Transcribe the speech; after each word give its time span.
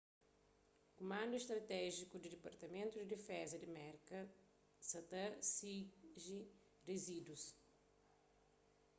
kumandu 0.95 1.35
stratéjiku 1.45 2.15
di 2.19 2.27
dipartamentu 2.35 2.93
di 2.97 3.07
difeza 3.17 3.55
di 3.59 3.69
merka 3.79 4.19
sa 4.89 4.99
ta 5.11 5.23
sigi 5.53 6.39
rizídus 6.87 7.43